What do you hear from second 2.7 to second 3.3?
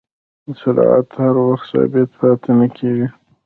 کېږي.